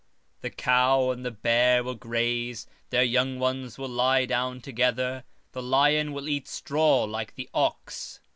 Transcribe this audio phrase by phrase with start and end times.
[0.01, 2.57] 21:7 And the cow and the bear shall feed;
[2.89, 7.47] their young ones shall lie down together; and the lion shall eat straw like the
[7.53, 8.19] ox.